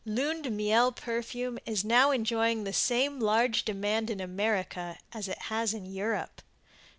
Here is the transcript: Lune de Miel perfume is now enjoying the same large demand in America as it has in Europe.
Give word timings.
Lune 0.03 0.41
de 0.41 0.49
Miel 0.49 0.91
perfume 0.93 1.59
is 1.63 1.85
now 1.85 2.09
enjoying 2.09 2.63
the 2.63 2.73
same 2.73 3.19
large 3.19 3.63
demand 3.65 4.09
in 4.09 4.19
America 4.19 4.97
as 5.13 5.27
it 5.27 5.37
has 5.37 5.75
in 5.75 5.85
Europe. 5.85 6.41